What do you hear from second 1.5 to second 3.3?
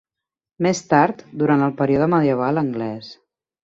el període medieval anglès.